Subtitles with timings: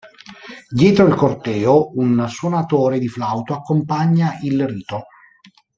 [0.71, 5.03] Dietro il corteo, un suonatore di flauto accompagna il rito.